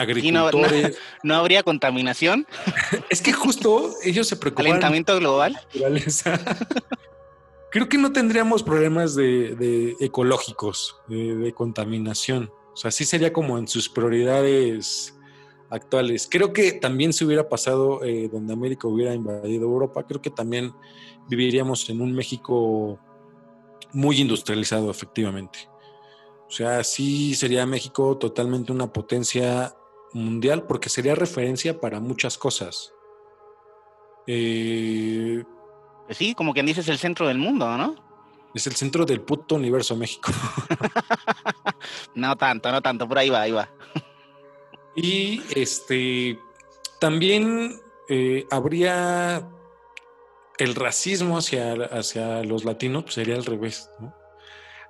Aquí 0.00 0.30
no- 0.30 0.40
no- 0.42 0.46
agricultores. 0.48 0.98
no 1.22 1.34
habría 1.36 1.62
contaminación, 1.62 2.46
Es 3.10 3.22
que 3.22 3.32
justo 3.32 3.94
ellos 4.04 4.28
se 4.28 4.36
preocupaban 4.36 4.72
calentamiento 4.72 5.16
global. 5.18 5.58
Creo 7.70 7.88
que 7.88 7.98
no 7.98 8.12
tendríamos 8.12 8.62
problemas 8.62 9.14
de, 9.14 9.54
de 9.56 9.94
ecológicos, 10.00 10.96
de, 11.06 11.36
de 11.36 11.52
contaminación. 11.52 12.50
O 12.72 12.76
sea, 12.76 12.90
sí 12.90 13.04
sería 13.04 13.32
como 13.32 13.58
en 13.58 13.68
sus 13.68 13.88
prioridades 13.90 15.14
actuales. 15.70 16.28
Creo 16.30 16.52
que 16.52 16.72
también 16.72 17.12
si 17.12 17.24
hubiera 17.24 17.48
pasado 17.48 18.04
eh, 18.04 18.28
donde 18.28 18.52
América 18.52 18.88
hubiera 18.88 19.14
invadido 19.14 19.64
Europa, 19.64 20.04
creo 20.04 20.20
que 20.20 20.30
también 20.30 20.72
viviríamos 21.28 21.88
en 21.90 22.00
un 22.00 22.12
México 22.12 22.98
muy 23.92 24.20
industrializado, 24.20 24.90
efectivamente. 24.90 25.68
O 26.46 26.50
sea, 26.50 26.82
sí 26.84 27.34
sería 27.34 27.66
México 27.66 28.16
totalmente 28.16 28.72
una 28.72 28.90
potencia 28.92 29.74
mundial 30.14 30.64
porque 30.66 30.88
sería 30.88 31.14
referencia 31.14 31.78
para 31.78 32.00
muchas 32.00 32.38
cosas. 32.38 32.92
Eh, 34.26 35.44
sí, 36.10 36.34
como 36.34 36.54
quien 36.54 36.66
dice, 36.66 36.80
es 36.80 36.88
el 36.88 36.98
centro 36.98 37.28
del 37.28 37.38
mundo, 37.38 37.76
¿no? 37.76 37.94
Es 38.54 38.66
el 38.66 38.74
centro 38.74 39.04
del 39.04 39.20
puto 39.20 39.56
universo 39.56 39.96
México. 39.96 40.32
No 42.14 42.36
tanto, 42.36 42.72
no 42.72 42.82
tanto, 42.82 43.08
por 43.08 43.18
ahí 43.18 43.30
va, 43.30 43.42
ahí 43.42 43.52
va. 43.52 43.68
Y 45.00 45.42
este 45.54 46.38
también 46.98 47.80
eh, 48.08 48.46
habría 48.50 49.48
el 50.58 50.74
racismo 50.74 51.38
hacia, 51.38 51.72
hacia 51.72 52.42
los 52.42 52.64
latinos, 52.64 53.04
pues 53.04 53.14
sería 53.14 53.36
al 53.36 53.44
revés, 53.44 53.88
¿no? 54.00 54.12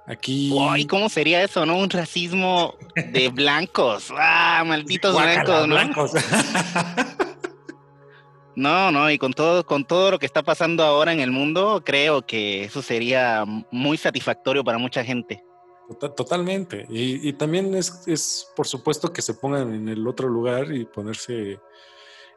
Aquí. 0.06 0.50
Uy, 0.50 0.86
¿cómo 0.86 1.10
sería 1.10 1.42
eso, 1.42 1.66
no? 1.66 1.76
Un 1.76 1.90
racismo 1.90 2.74
de 3.12 3.28
blancos. 3.34 4.10
¡Ah, 4.16 4.64
malditos 4.66 5.14
blancos, 5.14 5.68
¿no? 5.68 5.74
blancos. 5.74 6.12
No, 8.58 8.90
no, 8.90 9.08
y 9.08 9.18
con 9.18 9.34
todo, 9.34 9.64
con 9.64 9.84
todo 9.84 10.10
lo 10.10 10.18
que 10.18 10.26
está 10.26 10.42
pasando 10.42 10.82
ahora 10.82 11.12
en 11.12 11.20
el 11.20 11.30
mundo, 11.30 11.80
creo 11.86 12.26
que 12.26 12.64
eso 12.64 12.82
sería 12.82 13.44
muy 13.70 13.96
satisfactorio 13.96 14.64
para 14.64 14.78
mucha 14.78 15.04
gente. 15.04 15.44
Tota- 15.88 16.14
Totalmente. 16.14 16.86
Y, 16.90 17.28
y 17.28 17.32
también 17.32 17.74
es, 17.74 18.06
es, 18.06 18.48
por 18.54 18.66
supuesto, 18.66 19.12
que 19.12 19.22
se 19.22 19.34
pongan 19.34 19.74
en 19.74 19.88
el 19.88 20.06
otro 20.06 20.28
lugar 20.28 20.72
y 20.72 20.84
ponerse 20.84 21.60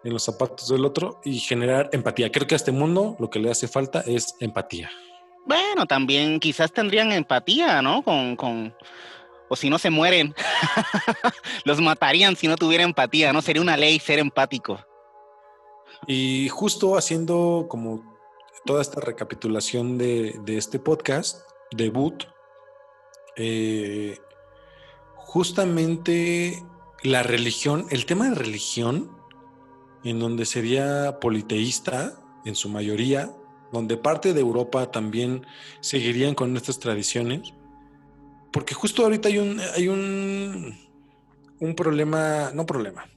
en 0.04 0.14
los 0.14 0.24
zapatos 0.24 0.68
del 0.70 0.86
otro 0.86 1.20
y 1.24 1.40
generar 1.40 1.90
empatía. 1.92 2.32
Creo 2.32 2.48
que 2.48 2.56
a 2.56 2.58
este 2.58 2.72
mundo 2.72 3.16
lo 3.20 3.30
que 3.30 3.40
le 3.40 3.52
hace 3.52 3.68
falta 3.68 4.02
es 4.02 4.36
empatía. 4.40 4.90
Bueno, 5.46 5.86
también 5.86 6.40
quizás 6.40 6.72
tendrían 6.72 7.12
empatía, 7.12 7.82
¿no? 7.82 8.04
Con, 8.04 8.36
con, 8.36 8.76
o 9.50 9.56
si 9.56 9.70
no 9.70 9.78
se 9.80 9.90
mueren, 9.90 10.34
los 11.66 11.82
matarían 11.82 12.36
si 12.36 12.48
no 12.48 12.56
tuviera 12.56 12.84
empatía, 12.84 13.34
¿no? 13.34 13.42
Sería 13.42 13.62
una 13.62 13.78
ley 13.78 14.00
ser 14.00 14.20
empático. 14.20 14.80
Y 16.08 16.48
justo 16.50 16.98
haciendo 16.98 17.68
como 17.70 18.04
toda 18.66 18.82
esta 18.82 19.02
recapitulación 19.02 19.98
de, 19.98 20.40
de 20.44 20.58
este 20.58 20.80
podcast, 20.80 21.42
debut, 21.72 22.24
eh, 23.36 24.18
justamente 25.16 26.64
la 27.04 27.24
religión, 27.24 27.86
el 27.90 28.06
tema 28.06 28.30
de 28.30 28.36
religión, 28.36 29.12
en 30.04 30.20
donde 30.20 30.46
sería 30.46 31.20
politeísta 31.20 32.22
en 32.46 32.56
su 32.56 32.70
mayoría, 32.70 33.32
donde 33.72 33.98
parte 33.98 34.34
de 34.34 34.42
Europa 34.42 34.92
también 34.92 35.46
seguirían 35.80 36.36
con 36.36 36.56
estas 36.58 36.80
tradiciones, 36.80 37.54
porque 38.52 38.74
justo 38.74 39.04
ahorita 39.04 39.30
hay 39.30 39.38
un, 39.38 39.60
hay 39.76 39.88
un, 39.88 40.78
un 41.60 41.76
problema, 41.76 42.52
no 42.54 42.66
problema, 42.66 43.10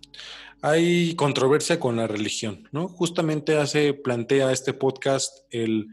hay 0.63 1.15
controversia 1.17 1.81
con 1.81 1.97
la 1.97 2.07
religión, 2.07 2.69
¿no? 2.73 2.89
Justamente 2.89 3.59
hace, 3.59 3.93
plantea 3.93 4.53
este 4.53 4.73
podcast 4.73 5.45
el 5.51 5.89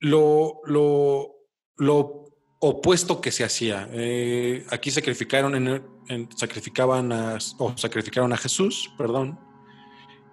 lo, 0.00 0.60
lo, 0.64 1.33
lo 1.76 2.24
opuesto 2.60 3.20
que 3.20 3.30
se 3.30 3.44
hacía. 3.44 3.88
Eh, 3.92 4.64
aquí 4.70 4.90
sacrificaron 4.90 5.54
en, 5.54 6.28
sacrificaban 6.36 7.12
a, 7.12 7.38
o 7.58 7.76
sacrificaron 7.76 8.32
a 8.32 8.36
Jesús, 8.36 8.90
perdón, 8.96 9.38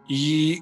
y 0.07 0.59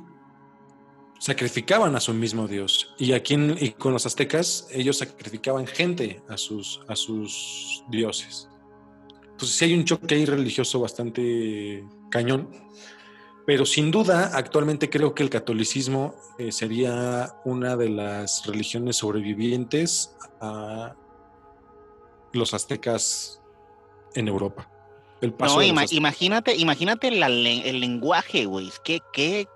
sacrificaban 1.19 1.95
a 1.95 1.99
su 1.99 2.13
mismo 2.13 2.47
Dios. 2.47 2.95
Y 2.97 3.11
aquí 3.13 3.33
en- 3.33 3.57
y 3.59 3.71
con 3.71 3.93
los 3.93 4.05
aztecas, 4.05 4.67
ellos 4.71 4.97
sacrificaban 4.97 5.67
gente 5.67 6.21
a 6.29 6.37
sus, 6.37 6.81
a 6.87 6.95
sus 6.95 7.83
dioses. 7.89 8.47
Entonces 9.31 9.57
sí 9.57 9.65
hay 9.65 9.73
un 9.73 9.85
choque 9.85 10.15
ahí 10.15 10.25
religioso 10.25 10.79
bastante 10.79 11.83
cañón. 12.09 12.49
Pero 13.49 13.65
sin 13.65 13.89
duda, 13.89 14.29
actualmente 14.35 14.91
creo 14.91 15.15
que 15.15 15.23
el 15.23 15.31
catolicismo 15.31 16.13
eh, 16.37 16.51
sería 16.51 17.33
una 17.45 17.75
de 17.75 17.89
las 17.89 18.45
religiones 18.45 18.97
sobrevivientes 18.97 20.15
a 20.39 20.93
los 22.31 22.53
aztecas 22.53 23.41
en 24.13 24.27
Europa. 24.27 24.69
El 25.19 25.33
paso 25.33 25.55
No, 25.55 25.63
ima- 25.63 25.87
imagínate, 25.89 26.55
imagínate 26.57 27.09
la 27.09 27.27
le- 27.27 27.67
el 27.67 27.79
lenguaje, 27.79 28.45
güey. 28.45 28.71
¿Qué, 28.83 28.99
qué, 29.11 29.47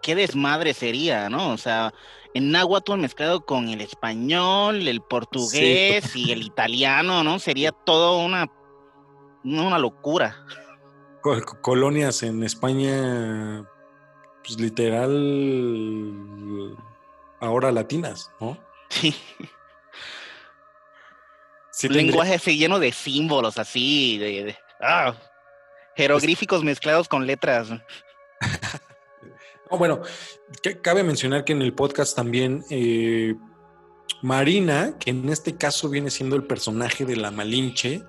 qué 0.00 0.14
desmadre 0.14 0.72
sería, 0.72 1.28
¿no? 1.28 1.50
O 1.52 1.58
sea, 1.58 1.92
en 2.32 2.52
náhuatl 2.52 2.96
mezclado 2.96 3.44
con 3.44 3.68
el 3.68 3.82
español, 3.82 4.88
el 4.88 5.02
portugués 5.02 6.16
y 6.16 6.32
el 6.32 6.40
italiano, 6.42 7.22
¿no? 7.22 7.38
Sería 7.38 7.70
todo 7.72 8.24
una, 8.24 8.50
una 9.44 9.78
locura. 9.78 10.38
Co- 11.22 11.40
co- 11.44 11.60
colonias 11.60 12.22
en 12.22 12.42
España, 12.42 13.64
pues 14.44 14.58
literal, 14.60 16.76
ahora 17.40 17.72
latinas, 17.72 18.30
¿no? 18.40 18.58
Sí. 18.90 19.14
Sí 21.70 21.86
Un 21.86 21.92
tendría- 21.94 22.02
lenguaje 22.06 22.34
así 22.34 22.56
lleno 22.58 22.78
de 22.78 22.92
símbolos, 22.92 23.58
así, 23.58 24.18
de, 24.18 24.44
de- 24.44 24.56
ah, 24.80 25.14
jeroglíficos 25.96 26.62
mezclados 26.64 27.08
con 27.08 27.26
letras. 27.26 27.68
No, 29.70 29.78
bueno, 29.78 30.02
que- 30.62 30.82
cabe 30.82 31.02
mencionar 31.02 31.44
que 31.44 31.54
en 31.54 31.62
el 31.62 31.72
podcast 31.72 32.14
también 32.14 32.62
eh, 32.68 33.34
Marina, 34.20 34.98
que 35.00 35.08
en 35.08 35.30
este 35.30 35.56
caso 35.56 35.88
viene 35.88 36.10
siendo 36.10 36.36
el 36.36 36.44
personaje 36.44 37.06
de 37.06 37.16
la 37.16 37.30
Malinche, 37.30 38.02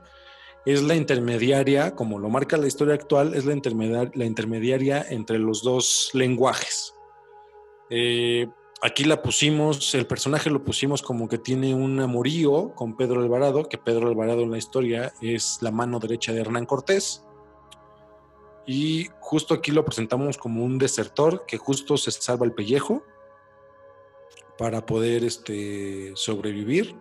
es 0.65 0.81
la 0.81 0.95
intermediaria, 0.95 1.95
como 1.95 2.19
lo 2.19 2.29
marca 2.29 2.57
la 2.57 2.67
historia 2.67 2.93
actual, 2.93 3.33
es 3.33 3.45
la, 3.45 3.53
intermedia- 3.53 4.11
la 4.13 4.25
intermediaria 4.25 5.05
entre 5.09 5.37
los 5.39 5.61
dos 5.63 6.09
lenguajes. 6.13 6.95
Eh, 7.89 8.47
aquí 8.81 9.03
la 9.03 9.21
pusimos, 9.21 9.93
el 9.93 10.07
personaje 10.07 10.49
lo 10.49 10.63
pusimos 10.63 11.01
como 11.01 11.27
que 11.27 11.37
tiene 11.37 11.75
un 11.75 11.99
amorío 11.99 12.73
con 12.75 12.95
Pedro 12.95 13.21
Alvarado, 13.21 13.67
que 13.67 13.77
Pedro 13.77 14.07
Alvarado 14.07 14.41
en 14.43 14.51
la 14.51 14.57
historia 14.57 15.13
es 15.21 15.59
la 15.61 15.71
mano 15.71 15.99
derecha 15.99 16.31
de 16.31 16.41
Hernán 16.41 16.65
Cortés. 16.65 17.25
Y 18.65 19.09
justo 19.19 19.53
aquí 19.53 19.71
lo 19.71 19.83
presentamos 19.83 20.37
como 20.37 20.63
un 20.63 20.77
desertor 20.77 21.45
que 21.45 21.57
justo 21.57 21.97
se 21.97 22.11
salva 22.11 22.45
el 22.45 22.53
pellejo 22.53 23.03
para 24.57 24.85
poder 24.85 25.25
este, 25.25 26.13
sobrevivir 26.15 26.95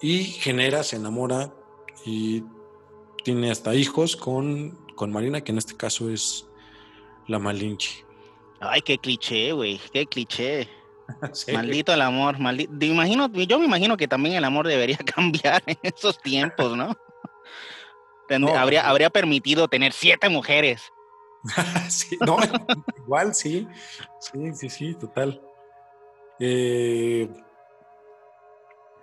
y 0.00 0.24
genera, 0.24 0.82
se 0.82 0.96
enamora 0.96 1.52
y 2.06 2.42
tiene 3.28 3.50
hasta 3.50 3.74
hijos 3.74 4.16
con, 4.16 4.70
con 4.94 5.12
Marina, 5.12 5.42
que 5.42 5.52
en 5.52 5.58
este 5.58 5.76
caso 5.76 6.08
es 6.08 6.48
la 7.26 7.38
Malinche. 7.38 8.06
Ay, 8.58 8.80
qué 8.80 8.96
cliché, 8.96 9.52
güey, 9.52 9.78
qué 9.92 10.06
cliché. 10.06 10.66
Sí. 11.32 11.52
Maldito 11.52 11.92
el 11.94 12.02
amor, 12.02 12.38
maldito. 12.38 12.84
Imagino, 12.84 13.32
yo 13.32 13.58
me 13.58 13.64
imagino 13.64 13.96
que 13.96 14.06
también 14.06 14.34
el 14.34 14.44
amor 14.44 14.66
debería 14.66 14.98
cambiar 15.14 15.62
en 15.66 15.78
esos 15.82 16.18
tiempos, 16.20 16.76
¿no? 16.76 16.94
Habría, 18.54 18.86
habría 18.86 19.08
permitido 19.08 19.68
tener 19.68 19.92
siete 19.92 20.28
mujeres. 20.28 20.82
Sí, 21.88 22.18
no, 22.20 22.36
igual 22.98 23.34
sí. 23.34 23.66
Sí, 24.20 24.54
sí, 24.54 24.68
sí, 24.68 24.94
total. 24.94 25.40
Eh, 26.40 27.26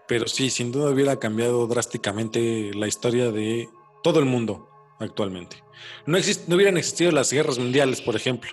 pero 0.07 0.27
sí, 0.27 0.51
sin 0.51 0.71
duda 0.71 0.91
hubiera 0.91 1.17
cambiado 1.17 1.65
drásticamente 1.65 2.71
la 2.75 2.87
historia 2.87 3.31
de 3.31 3.67
todo 4.05 4.19
el 4.19 4.25
mundo 4.25 4.69
actualmente. 4.99 5.63
No, 6.05 6.15
exist- 6.15 6.45
no 6.47 6.57
hubieran 6.57 6.77
existido 6.77 7.11
las 7.11 7.33
guerras 7.33 7.57
mundiales, 7.57 8.03
por 8.03 8.15
ejemplo, 8.15 8.51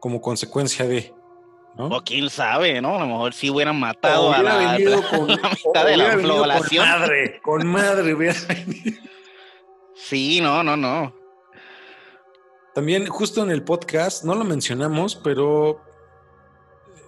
como 0.00 0.20
consecuencia 0.20 0.84
de. 0.84 1.14
¿no? 1.76 1.86
O 1.86 2.02
quién 2.02 2.28
sabe, 2.28 2.82
¿no? 2.82 2.96
A 2.96 2.98
lo 2.98 3.06
mejor 3.06 3.32
sí 3.32 3.48
hubieran 3.50 3.78
matado 3.78 4.32
a 4.32 4.42
la, 4.42 4.56
venido 4.56 5.00
con, 5.10 5.28
la 5.28 5.50
mitad 5.50 5.86
de 5.86 5.96
la 5.96 6.16
población. 6.16 6.84
Con 6.84 6.98
madre, 7.00 7.40
con 7.40 7.66
madre 7.68 8.14
venido. 8.48 8.98
Sí, 9.94 10.40
no, 10.40 10.64
no, 10.64 10.76
no. 10.76 11.14
También 12.74 13.06
justo 13.06 13.44
en 13.44 13.52
el 13.52 13.62
podcast, 13.62 14.24
no 14.24 14.34
lo 14.34 14.42
mencionamos, 14.42 15.14
pero 15.14 15.80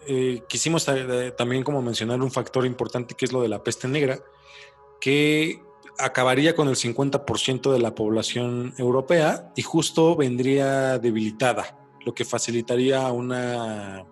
eh, 0.07 0.45
quisimos 0.49 0.87
eh, 0.87 1.35
también 1.37 1.65
como 1.65 1.83
mencionar 1.83 2.23
un 2.23 2.31
factor 2.31 2.65
importante 2.65 3.17
que 3.17 3.25
es 3.25 3.33
lo 3.33 3.43
de 3.43 3.49
la 3.49 3.65
peste 3.65 3.89
negra, 3.89 4.21
que 5.01 5.61
acabaría 5.99 6.55
con 6.55 6.69
el 6.69 6.77
50% 6.77 7.73
de 7.73 7.79
la 7.79 7.95
población 7.95 8.75
europea 8.79 9.53
y 9.57 9.63
justo 9.63 10.17
vendría 10.17 10.99
debilitada, 10.99 11.79
lo 12.05 12.15
que 12.15 12.25
facilitaría 12.25 13.11
una, 13.13 14.05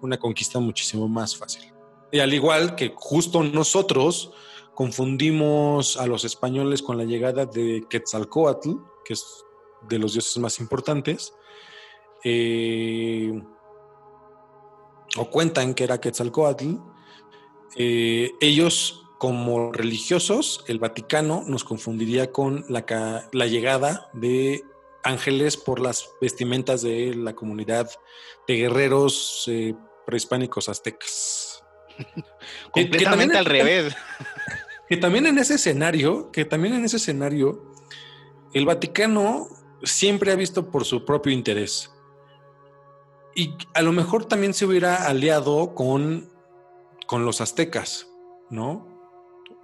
una 0.00 0.18
conquista 0.18 0.58
muchísimo 0.58 1.08
más 1.08 1.36
fácil. 1.36 1.72
Y 2.10 2.20
al 2.20 2.34
igual 2.34 2.74
que 2.74 2.92
justo 2.94 3.42
nosotros 3.42 4.32
confundimos 4.74 5.96
a 5.96 6.06
los 6.06 6.24
españoles 6.24 6.82
con 6.82 6.98
la 6.98 7.04
llegada 7.04 7.46
de 7.46 7.84
Quetzalcoatl, 7.88 8.70
que 9.04 9.14
es 9.14 9.44
de 9.88 9.98
los 9.98 10.12
dioses 10.12 10.36
más 10.38 10.60
importantes, 10.60 11.34
eh, 12.24 13.42
o 15.16 15.30
cuentan 15.30 15.74
que 15.74 15.84
era 15.84 16.00
Quetzalcoatl, 16.00 16.76
eh, 17.76 18.32
ellos 18.40 19.01
como 19.22 19.70
religiosos, 19.70 20.64
el 20.66 20.80
Vaticano 20.80 21.44
nos 21.46 21.62
confundiría 21.62 22.32
con 22.32 22.64
la, 22.68 23.28
la 23.30 23.46
llegada 23.46 24.10
de 24.14 24.64
ángeles 25.04 25.56
por 25.56 25.78
las 25.78 26.10
vestimentas 26.20 26.82
de 26.82 27.14
la 27.14 27.32
comunidad 27.32 27.88
de 28.48 28.56
guerreros 28.56 29.44
eh, 29.46 29.76
prehispánicos 30.06 30.68
aztecas. 30.68 31.62
Que- 31.96 32.16
que 32.74 32.88
Completamente 32.90 33.38
al 33.38 33.44
revés. 33.44 33.94
que 34.88 34.96
también 34.96 35.26
en 35.26 35.38
ese 35.38 35.54
escenario, 35.54 36.32
que 36.32 36.44
también 36.44 36.74
en 36.74 36.84
ese 36.84 36.96
escenario, 36.96 37.72
el 38.52 38.66
Vaticano 38.66 39.46
siempre 39.84 40.32
ha 40.32 40.34
visto 40.34 40.68
por 40.68 40.84
su 40.84 41.04
propio 41.04 41.32
interés. 41.32 41.92
Y 43.36 43.54
a 43.72 43.82
lo 43.82 43.92
mejor 43.92 44.24
también 44.24 44.52
se 44.52 44.66
hubiera 44.66 45.06
aliado 45.06 45.76
con, 45.76 46.28
con 47.06 47.24
los 47.24 47.40
aztecas, 47.40 48.08
¿no? 48.50 48.90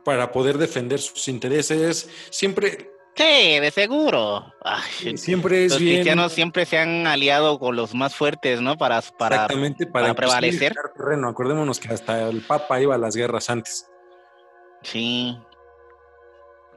Para 0.09 0.33
poder 0.33 0.57
defender 0.57 1.01
sus 1.01 1.29
intereses. 1.29 2.09
Siempre, 2.31 2.91
Sí, 3.15 3.59
de 3.61 3.71
seguro. 3.73 4.55
Ay, 4.63 5.19
siempre 5.19 5.67
es 5.67 5.73
los 5.73 5.81
bien. 5.81 5.97
cristianos 5.97 6.33
siempre 6.33 6.65
se 6.65 6.79
han 6.79 7.07
aliado 7.07 7.59
con 7.59 7.77
los 7.77 7.93
más 7.95 8.15
fuertes, 8.15 8.63
¿no? 8.63 8.79
Para, 8.79 9.03
para 9.03 9.37
exactamente 9.37 9.87
para 9.87 10.15
prevalecer. 10.15 10.73
terreno. 10.97 11.29
Acordémonos 11.29 11.79
que 11.79 11.93
hasta 11.93 12.29
el 12.29 12.41
Papa 12.41 12.81
iba 12.81 12.95
a 12.95 12.99
las 12.99 13.17
guerras 13.17 13.51
antes. 13.51 13.91
Sí. 14.83 15.37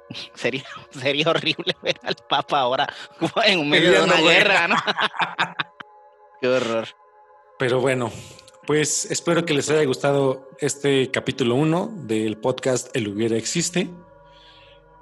Sería, 0.33 0.65
sería 0.89 1.29
horrible 1.29 1.73
ver 1.81 1.97
al 2.03 2.15
Papa 2.27 2.59
ahora 2.59 2.91
en 3.45 3.69
medio 3.69 3.93
de 3.93 4.01
una 4.01 4.19
güey. 4.19 4.35
guerra, 4.35 4.67
¿no? 4.67 4.75
Qué 6.41 6.47
horror. 6.49 6.87
Pero 7.59 7.79
bueno, 7.79 8.11
pues 8.67 9.05
espero 9.09 9.45
que 9.45 9.53
les 9.53 9.69
haya 9.69 9.83
gustado 9.85 10.49
este 10.59 11.09
capítulo 11.11 11.55
1 11.55 11.93
del 12.05 12.37
podcast 12.37 12.95
El 12.95 13.07
Hubiera 13.07 13.35
Existe. 13.37 13.89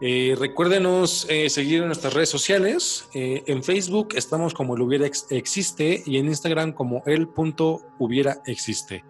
Eh, 0.02 0.36
recuérdenos 0.40 1.26
eh, 1.30 1.50
seguir 1.50 1.82
en 1.82 1.88
nuestras 1.88 2.14
redes 2.14 2.30
sociales. 2.30 3.10
Eh, 3.14 3.44
en 3.48 3.64
Facebook 3.64 4.10
estamos 4.16 4.54
como 4.54 4.76
El 4.76 4.82
Hubiera 4.82 5.06
Ex- 5.06 5.28
Existe 5.30 6.02
y 6.06 6.18
en 6.18 6.28
Instagram 6.28 6.72
como 6.72 7.04
el 7.06 7.28
punto 7.28 7.82
Hubiera 8.00 8.42
Existe. 8.46 9.04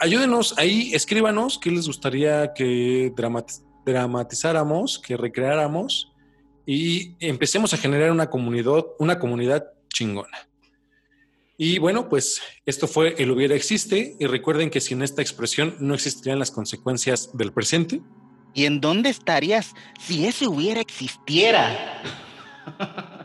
Ayúdenos 0.00 0.56
ahí, 0.56 0.94
escríbanos 0.94 1.58
qué 1.58 1.70
les 1.70 1.86
gustaría 1.86 2.54
que 2.54 3.12
dramati- 3.14 3.62
dramatizáramos, 3.84 4.98
que 4.98 5.14
recreáramos 5.14 6.10
y 6.64 7.14
empecemos 7.20 7.74
a 7.74 7.76
generar 7.76 8.10
una 8.10 8.30
comunidad, 8.30 8.86
una 8.98 9.18
comunidad 9.18 9.66
chingona. 9.92 10.47
Y 11.60 11.80
bueno, 11.80 12.08
pues 12.08 12.40
esto 12.66 12.86
fue 12.86 13.16
el 13.18 13.32
hubiera 13.32 13.56
existe 13.56 14.14
y 14.20 14.26
recuerden 14.26 14.70
que 14.70 14.80
sin 14.80 15.02
esta 15.02 15.22
expresión 15.22 15.74
no 15.80 15.92
existirían 15.92 16.38
las 16.38 16.52
consecuencias 16.52 17.36
del 17.36 17.52
presente. 17.52 18.00
¿Y 18.54 18.64
en 18.66 18.80
dónde 18.80 19.10
estarías 19.10 19.74
si 20.00 20.24
ese 20.24 20.46
hubiera 20.46 20.80
existiera? 20.80 22.00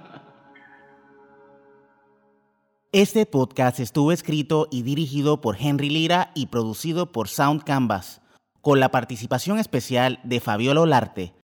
Este 2.91 3.26
podcast 3.26 3.80
estuvo 3.80 4.12
escrito 4.12 4.67
y 4.69 4.84
dirigido 4.84 5.41
por 5.41 5.58
Henry 5.60 5.89
Lira 5.89 6.32
y 6.36 6.46
producido 6.46 7.12
por 7.12 7.28
Sound 7.28 7.63
Canvas, 7.63 8.22
con 8.62 8.80
la 8.80 8.91
participación 8.91 9.58
especial 9.58 10.19
de 10.24 10.39
Fabiola 10.39 10.82
Olarte, 10.82 11.34